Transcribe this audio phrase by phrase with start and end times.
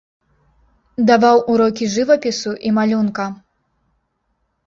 [1.09, 3.25] Даваў урокі жывапісу і малюнка.